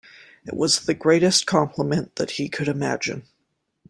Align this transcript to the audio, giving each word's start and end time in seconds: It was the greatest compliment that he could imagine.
It 0.47 0.55
was 0.55 0.79
the 0.87 0.95
greatest 0.95 1.45
compliment 1.45 2.15
that 2.15 2.31
he 2.31 2.49
could 2.49 2.67
imagine. 2.67 3.27